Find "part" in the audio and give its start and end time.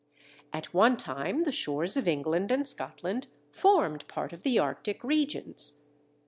4.07-4.33